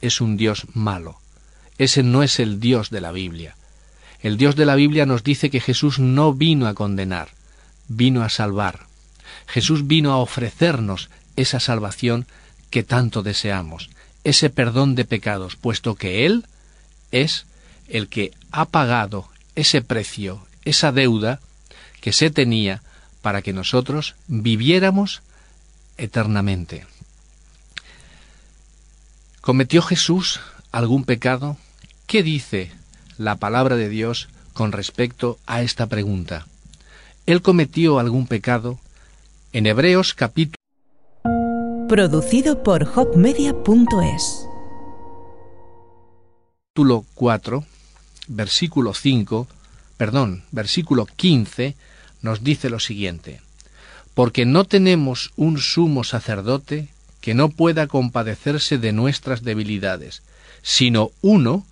es 0.00 0.20
un 0.20 0.36
Dios 0.36 0.66
malo. 0.74 1.18
Ese 1.78 2.02
no 2.02 2.22
es 2.22 2.40
el 2.40 2.60
Dios 2.60 2.90
de 2.90 3.00
la 3.00 3.12
Biblia. 3.12 3.56
El 4.20 4.36
Dios 4.36 4.56
de 4.56 4.66
la 4.66 4.74
Biblia 4.74 5.04
nos 5.04 5.24
dice 5.24 5.50
que 5.50 5.60
Jesús 5.60 5.98
no 5.98 6.32
vino 6.32 6.66
a 6.66 6.74
condenar, 6.74 7.28
vino 7.88 8.22
a 8.22 8.28
salvar. 8.28 8.86
Jesús 9.46 9.86
vino 9.86 10.12
a 10.12 10.18
ofrecernos 10.18 11.10
esa 11.36 11.60
salvación 11.60 12.26
que 12.70 12.82
tanto 12.82 13.22
deseamos, 13.22 13.90
ese 14.24 14.50
perdón 14.50 14.94
de 14.94 15.04
pecados, 15.04 15.56
puesto 15.56 15.94
que 15.94 16.26
Él 16.26 16.46
es 17.12 17.46
el 17.88 18.08
que 18.08 18.32
ha 18.50 18.66
pagado 18.66 19.28
ese 19.54 19.82
precio, 19.82 20.46
esa 20.64 20.92
deuda 20.92 21.40
que 22.00 22.12
se 22.12 22.30
tenía 22.30 22.82
para 23.22 23.42
que 23.42 23.52
nosotros 23.52 24.14
viviéramos 24.26 25.22
eternamente. 25.96 26.86
¿Cometió 29.40 29.82
Jesús 29.82 30.40
algún 30.72 31.04
pecado? 31.04 31.56
¿Qué 32.06 32.22
dice 32.22 32.72
la 33.18 33.36
palabra 33.36 33.76
de 33.76 33.88
Dios 33.88 34.28
con 34.52 34.72
respecto 34.72 35.38
a 35.46 35.62
esta 35.62 35.86
pregunta. 35.86 36.46
¿Él 37.26 37.42
cometió 37.42 37.98
algún 37.98 38.26
pecado? 38.26 38.78
En 39.52 39.66
Hebreos 39.66 40.14
capítulo 40.14 40.56
Producido 41.88 42.64
por 42.64 42.82
hopmedia.es. 42.82 44.48
Capítulo 46.74 47.04
4, 47.14 47.64
versículo 48.26 48.92
5, 48.92 49.46
perdón, 49.96 50.42
versículo 50.50 51.06
15 51.06 51.76
nos 52.22 52.42
dice 52.42 52.70
lo 52.70 52.80
siguiente: 52.80 53.40
Porque 54.14 54.44
no 54.46 54.64
tenemos 54.64 55.30
un 55.36 55.58
sumo 55.58 56.02
sacerdote 56.02 56.88
que 57.20 57.34
no 57.34 57.50
pueda 57.50 57.86
compadecerse 57.86 58.78
de 58.78 58.92
nuestras 58.92 59.44
debilidades, 59.44 60.22
sino 60.62 61.12
uno 61.22 61.64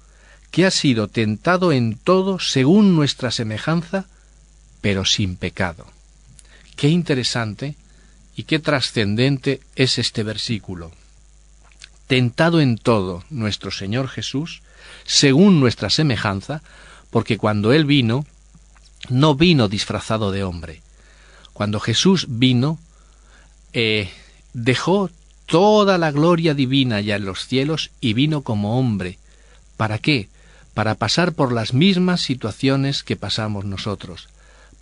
que 0.52 0.64
ha 0.64 0.70
sido 0.70 1.08
tentado 1.08 1.72
en 1.72 1.96
todo 1.96 2.38
según 2.38 2.94
nuestra 2.94 3.32
semejanza, 3.32 4.04
pero 4.80 5.04
sin 5.04 5.34
pecado. 5.34 5.86
Qué 6.76 6.88
interesante 6.88 7.74
y 8.36 8.44
qué 8.44 8.58
trascendente 8.58 9.60
es 9.76 9.98
este 9.98 10.22
versículo. 10.22 10.92
Tentado 12.06 12.60
en 12.60 12.76
todo 12.78 13.24
nuestro 13.30 13.70
Señor 13.70 14.08
Jesús, 14.08 14.62
según 15.04 15.60
nuestra 15.60 15.90
semejanza, 15.90 16.62
porque 17.10 17.38
cuando 17.38 17.72
Él 17.72 17.84
vino, 17.84 18.26
no 19.08 19.34
vino 19.34 19.68
disfrazado 19.68 20.32
de 20.32 20.44
hombre. 20.44 20.82
Cuando 21.52 21.80
Jesús 21.80 22.26
vino, 22.28 22.78
eh, 23.72 24.10
dejó 24.52 25.10
toda 25.46 25.98
la 25.98 26.10
gloria 26.10 26.54
divina 26.54 27.00
ya 27.00 27.16
en 27.16 27.24
los 27.24 27.46
cielos 27.46 27.90
y 28.00 28.14
vino 28.14 28.42
como 28.42 28.78
hombre. 28.78 29.18
¿Para 29.76 29.98
qué? 29.98 30.28
para 30.74 30.96
pasar 30.96 31.32
por 31.32 31.52
las 31.52 31.72
mismas 31.72 32.20
situaciones 32.20 33.04
que 33.04 33.16
pasamos 33.16 33.64
nosotros, 33.64 34.28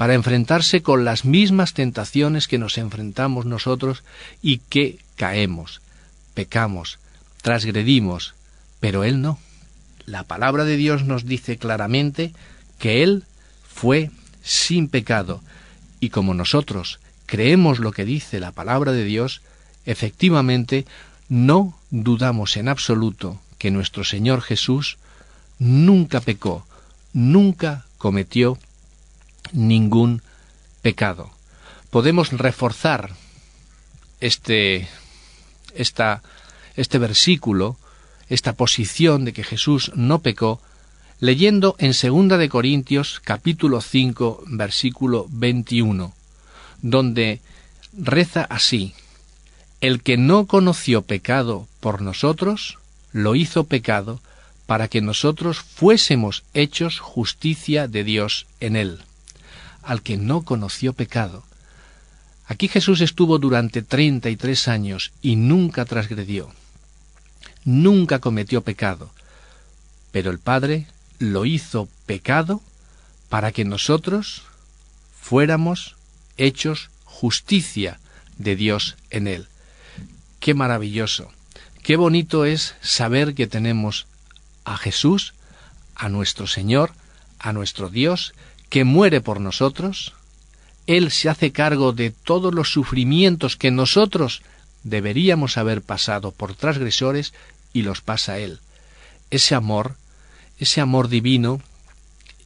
para 0.03 0.15
enfrentarse 0.15 0.83
con 0.83 1.05
las 1.05 1.25
mismas 1.25 1.75
tentaciones 1.75 2.49
que 2.49 2.59
nos 2.59 2.77
enfrentamos 2.77 3.47
nosotros 3.47 4.03
y 4.43 4.59
que 4.59 4.99
caemos, 5.15 5.81
pecamos, 6.35 6.99
transgredimos, 7.41 8.35
pero 8.81 9.05
Él 9.05 9.23
no. 9.23 9.39
La 10.05 10.25
palabra 10.25 10.65
de 10.65 10.77
Dios 10.77 11.05
nos 11.05 11.25
dice 11.25 11.57
claramente 11.57 12.33
que 12.81 13.05
Él 13.05 13.23
fue 13.63 14.11
sin 14.43 14.89
pecado, 14.89 15.41
y 16.01 16.11
como 16.11 16.35
nosotros 16.35 16.99
creemos 17.27 17.79
lo 17.79 17.93
que 17.93 18.05
dice 18.05 18.41
la 18.41 18.51
palabra 18.51 18.91
de 18.91 19.05
Dios, 19.05 19.41
efectivamente 19.87 20.85
no 21.29 21.79
dudamos 21.93 22.57
en 22.57 22.69
absoluto 22.69 23.41
que 23.57 23.71
nuestro 23.71 24.03
Señor 24.03 24.41
Jesús 24.41 24.99
nunca 25.61 26.21
pecó, 26.21 26.67
nunca 27.13 27.85
cometió 27.99 28.59
ningún 29.53 30.23
pecado. 30.83 31.31
Podemos 31.91 32.33
reforzar 32.33 33.11
este, 34.21 34.89
este 35.75 36.99
versículo, 36.99 37.77
esta 38.29 38.55
posición 38.55 39.25
de 39.25 39.33
que 39.33 39.45
Jesús 39.45 39.93
no 39.95 40.21
pecó, 40.21 40.61
leyendo 41.21 41.77
en 41.79 41.93
2 41.93 42.39
de 42.39 42.49
Corintios 42.49 43.21
capítulo 43.21 43.81
5 43.81 44.45
versículo 44.47 45.27
21, 45.31 46.15
donde 46.81 47.41
reza 47.93 48.43
así: 48.43 48.95
El 49.81 50.03
que 50.03 50.17
no 50.17 50.47
conoció 50.47 51.03
pecado 51.03 51.69
por 51.81 52.01
nosotros, 52.03 52.79
lo 53.13 53.35
hizo 53.35 53.65
pecado 53.65 54.21
para 54.67 54.89
que 54.89 55.01
nosotros 55.01 55.61
fuésemos 55.61 56.45
hechos 56.55 56.99
justicia 56.99 57.89
de 57.89 58.05
Dios 58.05 58.47
en 58.61 58.77
él. 58.77 59.03
Al 59.83 60.03
que 60.03 60.17
no 60.17 60.43
conoció 60.43 60.93
pecado. 60.93 61.45
Aquí 62.47 62.69
Jesús 62.69 63.01
estuvo 63.01 63.39
durante 63.39 63.83
treinta 63.83 64.31
y 64.31 64.37
tres 64.37 64.69
años 64.69 65.13
y 65.23 65.37
nunca 65.37 65.85
transgredió. 65.85 66.51
Nunca 67.65 68.19
cometió 68.19 68.63
pecado. 68.63 69.11
Pero 70.11 70.31
el 70.31 70.39
Padre 70.39 70.87
lo 71.19 71.45
hizo 71.47 71.89
pecado 72.07 72.61
para 73.29 73.53
que 73.53 73.65
nosotros 73.65 74.43
fuéramos 75.21 75.97
hechos 76.37 76.91
justicia 77.05 77.99
de 78.39 78.57
Dios 78.57 78.97
en 79.11 79.27
él. 79.27 79.47
Qué 80.41 80.55
maravilloso, 80.55 81.31
qué 81.83 81.97
bonito 81.97 82.45
es 82.45 82.75
saber 82.83 83.35
que 83.35 83.47
tenemos 83.47 84.07
a 84.65 84.77
Jesús, 84.77 85.35
a 85.95 86.09
nuestro 86.09 86.47
Señor, 86.47 86.93
a 87.39 87.53
nuestro 87.53 87.89
Dios, 87.89 88.35
que 88.73 88.85
muere 88.85 89.21
por 89.21 89.39
nosotros, 89.39 90.15
Él 90.87 91.11
se 91.11 91.29
hace 91.29 91.53
cargo 91.53 91.93
de 91.93 92.11
todos 92.11 92.55
los 92.55 92.73
sufrimientos 92.73 93.59
que 93.59 93.71
nosotros 93.71 94.41
deberíamos 94.83 95.59
haber 95.59 95.83
pasado 95.83 96.31
por 96.31 96.55
transgresores 96.55 97.35
y 97.75 97.83
los 97.83 98.01
pasa 98.01 98.39
Él. 98.39 98.61
Ese 99.31 99.55
amor, 99.55 99.97
ese 100.59 100.81
amor 100.81 101.11
divino, 101.11 101.61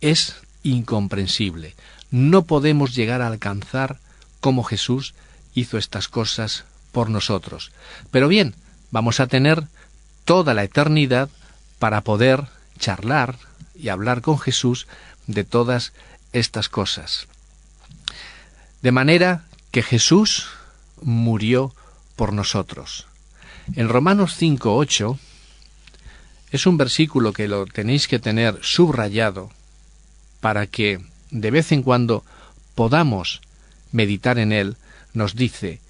es 0.00 0.35
incomprensible. 0.64 1.76
No 2.11 2.42
podemos 2.42 2.97
llegar 2.97 3.23
a 3.23 3.28
alcanzar 3.28 4.00
como 4.40 4.64
Jesús 4.64 5.14
hizo 5.54 5.78
estas 5.78 6.09
cosas 6.09 6.64
por 6.90 7.09
nosotros. 7.09 7.71
Pero 8.11 8.26
bien, 8.26 8.56
vamos 8.90 9.21
a 9.21 9.28
tener 9.28 9.62
toda 10.25 10.54
la 10.54 10.64
eternidad 10.64 11.28
para 11.78 12.00
poder 12.00 12.47
charlar 12.80 13.38
y 13.76 13.90
hablar 13.90 14.23
con 14.23 14.40
Jesús 14.40 14.88
de 15.28 15.45
todas 15.45 15.92
estas 16.33 16.68
cosas. 16.68 17.26
De 18.83 18.92
manera 18.92 19.45
que 19.71 19.83
Jesús 19.83 20.49
murió 21.02 21.75
por 22.16 22.33
nosotros. 22.33 23.06
En 23.75 23.88
Romanos 23.88 24.40
5.8 24.40 25.18
es 26.52 26.66
un 26.66 26.76
versículo 26.76 27.33
que 27.33 27.49
lo 27.49 27.66
tenéis 27.66 28.09
que 28.09 28.18
tener 28.18 28.59
subrayado 28.62 29.50
para 30.40 30.66
que 30.66 31.00
de 31.30 31.50
vez 31.50 31.73
en 31.73 31.83
cuando 31.83 32.25
podamos 32.75 33.40
meditar 33.92 34.38
en 34.38 34.52
él, 34.52 34.76
nos 35.12 35.35
dice, 35.35 35.80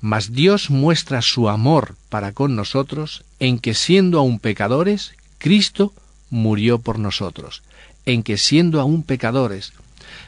Mas 0.00 0.32
Dios 0.32 0.70
muestra 0.70 1.22
su 1.22 1.48
amor 1.48 1.94
para 2.08 2.32
con 2.32 2.56
nosotros 2.56 3.24
en 3.38 3.58
que 3.58 3.74
siendo 3.74 4.18
aún 4.18 4.40
pecadores, 4.40 5.12
Cristo 5.38 5.92
murió 6.30 6.78
por 6.78 6.98
nosotros, 6.98 7.62
en 8.06 8.22
que 8.22 8.38
siendo 8.38 8.80
aún 8.80 9.02
pecadores, 9.02 9.72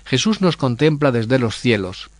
Jesús 0.05 0.41
nos 0.41 0.57
contempla 0.57 1.13
desde 1.13 1.39
los 1.39 1.57
cielos 1.57 2.11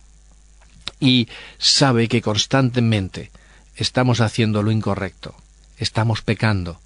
y 0.99 1.27
sabe 1.57 2.07
que 2.07 2.21
constantemente 2.21 3.31
estamos 3.75 4.21
haciendo 4.21 4.63
lo 4.63 4.71
incorrecto, 4.71 5.35
estamos 5.77 6.21
pecando, 6.21 6.79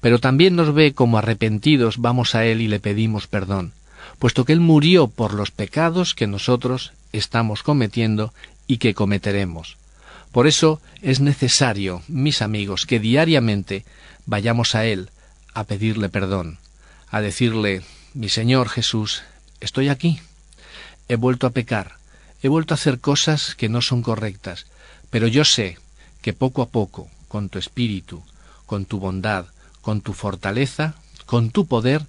pero 0.00 0.18
también 0.18 0.56
nos 0.56 0.72
ve 0.72 0.94
como 0.94 1.18
arrepentidos 1.18 1.98
vamos 1.98 2.34
a 2.34 2.44
Él 2.44 2.60
y 2.60 2.68
le 2.68 2.80
pedimos 2.80 3.26
perdón, 3.26 3.72
puesto 4.18 4.44
que 4.44 4.52
Él 4.52 4.60
murió 4.60 5.08
por 5.08 5.34
los 5.34 5.50
pecados 5.50 6.14
que 6.14 6.26
nosotros 6.26 6.92
estamos 7.12 7.62
cometiendo 7.62 8.32
y 8.66 8.78
que 8.78 8.94
cometeremos. 8.94 9.76
Por 10.32 10.46
eso 10.46 10.80
es 11.02 11.20
necesario, 11.20 12.02
mis 12.06 12.42
amigos, 12.42 12.86
que 12.86 13.00
diariamente 13.00 13.84
vayamos 14.26 14.74
a 14.74 14.84
Él, 14.84 15.10
a 15.54 15.64
pedirle 15.64 16.08
perdón, 16.08 16.58
a 17.10 17.20
decirle, 17.20 17.82
mi 18.18 18.28
Señor 18.28 18.68
Jesús, 18.68 19.22
estoy 19.60 19.88
aquí, 19.88 20.18
he 21.08 21.14
vuelto 21.14 21.46
a 21.46 21.50
pecar, 21.50 21.98
he 22.42 22.48
vuelto 22.48 22.74
a 22.74 22.76
hacer 22.76 22.98
cosas 22.98 23.54
que 23.54 23.68
no 23.68 23.80
son 23.80 24.02
correctas, 24.02 24.66
pero 25.08 25.28
yo 25.28 25.44
sé 25.44 25.78
que 26.20 26.32
poco 26.32 26.62
a 26.62 26.68
poco, 26.68 27.08
con 27.28 27.48
tu 27.48 27.60
espíritu, 27.60 28.24
con 28.66 28.86
tu 28.86 28.98
bondad, 28.98 29.46
con 29.82 30.00
tu 30.00 30.14
fortaleza, 30.14 30.94
con 31.26 31.50
tu 31.50 31.68
poder, 31.68 32.06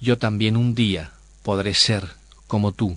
yo 0.00 0.16
también 0.16 0.56
un 0.56 0.74
día 0.74 1.10
podré 1.42 1.74
ser 1.74 2.08
como 2.46 2.72
tú. 2.72 2.96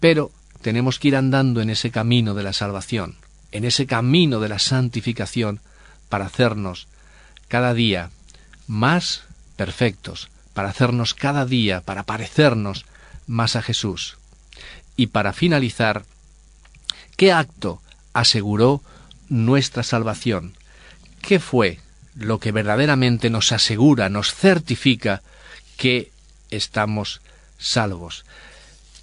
Pero 0.00 0.30
tenemos 0.62 0.98
que 0.98 1.08
ir 1.08 1.16
andando 1.16 1.60
en 1.60 1.68
ese 1.68 1.90
camino 1.90 2.32
de 2.32 2.42
la 2.42 2.54
salvación, 2.54 3.16
en 3.52 3.66
ese 3.66 3.84
camino 3.84 4.40
de 4.40 4.48
la 4.48 4.58
santificación, 4.58 5.60
para 6.08 6.24
hacernos 6.24 6.88
cada 7.48 7.74
día 7.74 8.08
más 8.66 9.24
perfectos, 9.56 10.30
para 10.56 10.70
hacernos 10.70 11.12
cada 11.12 11.44
día, 11.44 11.82
para 11.82 12.04
parecernos 12.04 12.86
más 13.26 13.56
a 13.56 13.62
Jesús. 13.62 14.16
Y 14.96 15.08
para 15.08 15.34
finalizar, 15.34 16.06
¿qué 17.18 17.30
acto 17.30 17.82
aseguró 18.14 18.80
nuestra 19.28 19.82
salvación? 19.82 20.54
¿Qué 21.20 21.40
fue 21.40 21.78
lo 22.14 22.40
que 22.40 22.52
verdaderamente 22.52 23.28
nos 23.28 23.52
asegura, 23.52 24.08
nos 24.08 24.32
certifica 24.32 25.20
que 25.76 26.10
estamos 26.50 27.20
salvos? 27.58 28.24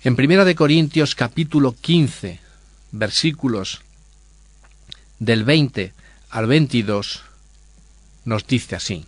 En 0.04 0.16
Primera 0.16 0.46
de 0.46 0.56
Corintios 0.56 1.14
capítulo 1.14 1.76
15, 1.80 2.40
versículos 2.92 3.82
del 5.20 5.44
20 5.44 5.94
al 6.32 6.48
22 6.48 7.22
nos 8.26 8.48
dice 8.48 8.76
así: 8.76 9.06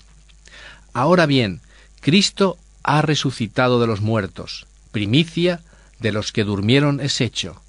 Ahora 0.93 1.25
bien, 1.25 1.61
Cristo 2.05 2.59
ha 2.83 3.01
resucitado 3.01 3.81
de 3.81 3.87
los 3.87 3.99
muertos, 3.99 4.67
primicia 4.91 5.61
de 5.99 6.11
los 6.11 6.31
que 6.31 6.43
durmieron 6.43 6.99
es 6.99 7.19
hecho, 7.19 7.59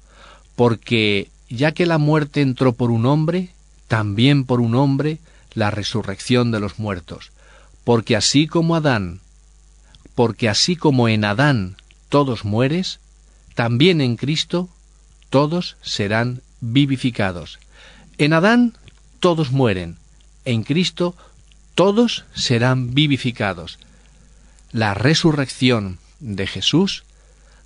porque 0.55 1.31
ya 1.49 1.71
que 1.71 1.87
la 1.87 1.97
muerte 1.97 2.41
entró 2.41 2.73
por 2.73 2.91
un 2.91 3.07
hombre, 3.07 3.49
también 3.87 4.45
por 4.45 4.61
un 4.61 4.75
hombre 4.75 5.17
la 5.55 5.71
resurrección 5.71 6.51
de 6.51 6.59
los 6.59 6.77
muertos, 6.77 7.31
porque 7.83 8.15
así 8.15 8.45
como 8.45 8.75
Adán, 8.75 9.21
porque 10.13 10.49
así 10.49 10.75
como 10.75 11.09
en 11.09 11.25
Adán 11.25 11.75
todos 12.07 12.45
mueres, 12.45 12.99
también 13.55 14.01
en 14.01 14.17
Cristo 14.17 14.69
todos 15.31 15.77
serán 15.81 16.43
vivificados. 16.61 17.57
En 18.19 18.33
Adán 18.33 18.77
todos 19.19 19.51
mueren, 19.51 19.97
en 20.45 20.61
Cristo 20.61 21.15
todos 21.73 22.25
serán 22.35 22.93
vivificados. 22.93 23.79
La 24.71 24.93
resurrección 24.93 25.99
de 26.19 26.47
Jesús 26.47 27.03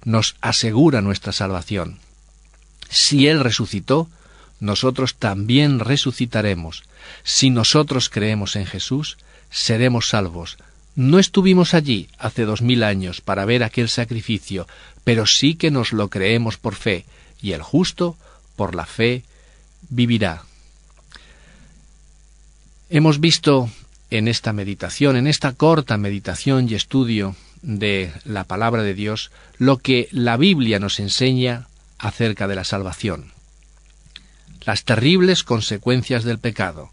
nos 0.03 0.35
asegura 0.41 1.01
nuestra 1.01 1.31
salvación. 1.31 1.99
Si 2.89 3.27
Él 3.27 3.39
resucitó, 3.39 4.07
nosotros 4.59 5.15
también 5.15 5.79
resucitaremos. 5.79 6.83
Si 7.23 7.49
nosotros 7.49 8.09
creemos 8.09 8.55
en 8.55 8.65
Jesús, 8.65 9.17
seremos 9.49 10.09
salvos. 10.09 10.57
No 10.95 11.19
estuvimos 11.19 11.73
allí 11.73 12.09
hace 12.19 12.45
dos 12.45 12.61
mil 12.61 12.83
años 12.83 13.21
para 13.21 13.45
ver 13.45 13.63
aquel 13.63 13.89
sacrificio, 13.89 14.67
pero 15.03 15.25
sí 15.25 15.55
que 15.55 15.71
nos 15.71 15.93
lo 15.93 16.09
creemos 16.09 16.57
por 16.57 16.75
fe, 16.75 17.05
y 17.41 17.53
el 17.53 17.61
justo, 17.61 18.17
por 18.55 18.75
la 18.75 18.85
fe, 18.85 19.23
vivirá. 19.89 20.43
Hemos 22.89 23.19
visto 23.19 23.69
en 24.11 24.27
esta 24.27 24.53
meditación, 24.53 25.15
en 25.15 25.25
esta 25.25 25.53
corta 25.53 25.97
meditación 25.97 26.69
y 26.69 26.75
estudio 26.75 27.35
de 27.61 28.11
la 28.25 28.43
palabra 28.43 28.83
de 28.83 28.93
Dios, 28.93 29.31
lo 29.57 29.77
que 29.77 30.09
la 30.11 30.37
Biblia 30.37 30.79
nos 30.79 30.99
enseña 30.99 31.67
acerca 31.97 32.47
de 32.47 32.55
la 32.55 32.65
salvación. 32.65 33.31
Las 34.65 34.83
terribles 34.83 35.43
consecuencias 35.43 36.23
del 36.23 36.39
pecado, 36.39 36.91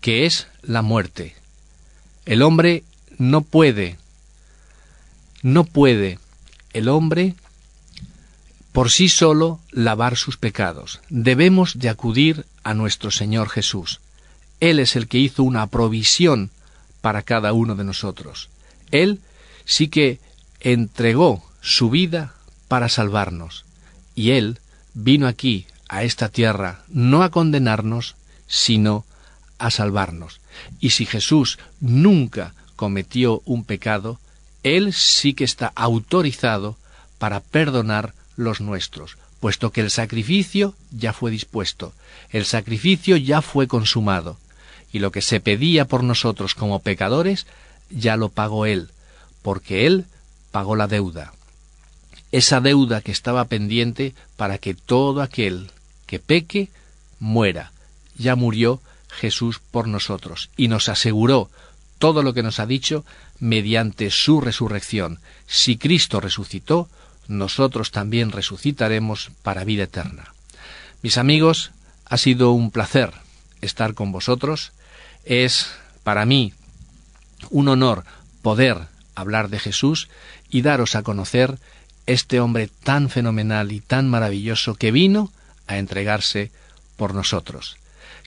que 0.00 0.26
es 0.26 0.48
la 0.62 0.82
muerte. 0.82 1.36
El 2.24 2.42
hombre 2.42 2.84
no 3.18 3.42
puede, 3.42 3.98
no 5.42 5.64
puede 5.64 6.18
el 6.72 6.88
hombre 6.88 7.34
por 8.72 8.90
sí 8.90 9.08
solo 9.08 9.60
lavar 9.72 10.16
sus 10.16 10.36
pecados. 10.36 11.00
Debemos 11.10 11.78
de 11.78 11.88
acudir 11.88 12.46
a 12.62 12.72
nuestro 12.72 13.10
Señor 13.10 13.48
Jesús. 13.48 14.00
Él 14.60 14.78
es 14.78 14.96
el 14.96 15.08
que 15.08 15.18
hizo 15.18 15.42
una 15.42 15.66
provisión 15.66 16.50
para 17.00 17.22
cada 17.22 17.52
uno 17.52 17.74
de 17.74 17.84
nosotros. 17.84 18.48
Él 18.90 19.20
sí 19.64 19.88
que 19.88 20.20
entregó 20.60 21.44
su 21.60 21.90
vida 21.90 22.34
para 22.68 22.88
salvarnos. 22.88 23.64
Y 24.14 24.32
Él 24.32 24.58
vino 24.94 25.26
aquí, 25.26 25.66
a 25.88 26.04
esta 26.04 26.28
tierra, 26.28 26.84
no 26.88 27.24
a 27.24 27.30
condenarnos, 27.30 28.14
sino 28.46 29.04
a 29.58 29.70
salvarnos. 29.70 30.40
Y 30.78 30.90
si 30.90 31.04
Jesús 31.04 31.58
nunca 31.80 32.54
cometió 32.76 33.42
un 33.44 33.64
pecado, 33.64 34.20
Él 34.62 34.92
sí 34.92 35.34
que 35.34 35.44
está 35.44 35.72
autorizado 35.74 36.76
para 37.18 37.40
perdonar 37.40 38.14
los 38.36 38.60
nuestros, 38.60 39.18
puesto 39.40 39.72
que 39.72 39.80
el 39.80 39.90
sacrificio 39.90 40.74
ya 40.90 41.12
fue 41.12 41.30
dispuesto, 41.30 41.92
el 42.30 42.44
sacrificio 42.44 43.16
ya 43.16 43.42
fue 43.42 43.66
consumado, 43.66 44.38
y 44.92 44.98
lo 44.98 45.12
que 45.12 45.22
se 45.22 45.40
pedía 45.40 45.84
por 45.84 46.02
nosotros 46.02 46.54
como 46.54 46.80
pecadores, 46.80 47.46
ya 47.90 48.16
lo 48.16 48.28
pagó 48.28 48.66
Él, 48.66 48.90
porque 49.42 49.86
Él 49.86 50.06
pagó 50.50 50.76
la 50.76 50.86
deuda. 50.86 51.32
Esa 52.32 52.60
deuda 52.60 53.00
que 53.00 53.12
estaba 53.12 53.44
pendiente 53.46 54.14
para 54.36 54.58
que 54.58 54.74
todo 54.74 55.22
aquel 55.22 55.70
que 56.06 56.18
peque 56.18 56.70
muera. 57.20 57.72
Ya 58.16 58.34
murió 58.34 58.80
Jesús 59.08 59.60
por 59.70 59.86
nosotros 59.86 60.50
y 60.56 60.68
nos 60.68 60.88
aseguró 60.88 61.50
todo 61.98 62.22
lo 62.22 62.34
que 62.34 62.42
nos 62.42 62.58
ha 62.58 62.66
dicho 62.66 63.04
mediante 63.38 64.10
su 64.10 64.40
resurrección. 64.40 65.20
Si 65.46 65.76
Cristo 65.76 66.20
resucitó, 66.20 66.88
nosotros 67.28 67.92
también 67.92 68.32
resucitaremos 68.32 69.30
para 69.42 69.64
vida 69.64 69.84
eterna. 69.84 70.34
Mis 71.02 71.16
amigos, 71.18 71.70
ha 72.06 72.16
sido 72.16 72.50
un 72.50 72.70
placer 72.72 73.12
estar 73.60 73.94
con 73.94 74.10
vosotros. 74.10 74.72
Es 75.24 75.70
para 76.02 76.24
mí 76.24 76.52
un 77.50 77.68
honor 77.68 78.04
poder 78.42 78.88
hablar 79.14 79.48
de 79.48 79.58
Jesús 79.58 80.08
y 80.48 80.62
daros 80.62 80.94
a 80.96 81.02
conocer 81.02 81.58
este 82.06 82.40
hombre 82.40 82.68
tan 82.82 83.10
fenomenal 83.10 83.72
y 83.72 83.80
tan 83.80 84.08
maravilloso 84.08 84.74
que 84.74 84.90
vino 84.90 85.30
a 85.66 85.78
entregarse 85.78 86.50
por 86.96 87.14
nosotros. 87.14 87.76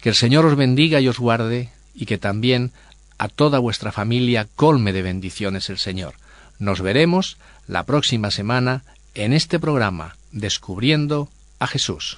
Que 0.01 0.09
el 0.09 0.15
Señor 0.15 0.45
os 0.45 0.55
bendiga 0.55 0.99
y 1.01 1.07
os 1.07 1.19
guarde 1.19 1.69
y 1.93 2.05
que 2.05 2.17
también 2.17 2.71
a 3.17 3.27
toda 3.27 3.59
vuestra 3.59 3.91
familia 3.91 4.47
colme 4.55 4.93
de 4.93 5.01
bendiciones 5.01 5.69
el 5.69 5.77
Señor. 5.77 6.15
Nos 6.59 6.81
veremos 6.81 7.37
la 7.67 7.83
próxima 7.83 8.31
semana 8.31 8.83
en 9.15 9.33
este 9.33 9.59
programa 9.59 10.15
Descubriendo 10.31 11.29
a 11.59 11.67
Jesús. 11.67 12.17